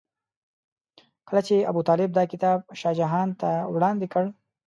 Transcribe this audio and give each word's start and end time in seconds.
کله 1.27 1.41
چې 1.47 1.55
ابوطالب 1.71 2.09
دا 2.13 2.23
کتاب 2.31 2.59
شاه 2.79 2.95
جهان 2.99 3.29
ته 3.41 3.49
وړاندې 3.73 4.07
کړ. 4.13 4.25